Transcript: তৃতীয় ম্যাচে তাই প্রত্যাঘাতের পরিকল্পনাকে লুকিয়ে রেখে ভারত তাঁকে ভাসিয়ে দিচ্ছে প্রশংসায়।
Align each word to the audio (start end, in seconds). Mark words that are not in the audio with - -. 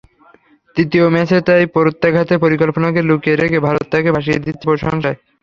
তৃতীয় 0.75 1.05
ম্যাচে 1.09 1.37
তাই 1.47 1.63
প্রত্যাঘাতের 1.75 2.41
পরিকল্পনাকে 2.43 2.99
লুকিয়ে 3.03 3.39
রেখে 3.41 3.59
ভারত 3.67 3.85
তাঁকে 3.91 4.09
ভাসিয়ে 4.15 4.43
দিচ্ছে 4.45 4.65
প্রশংসায়। 4.65 5.17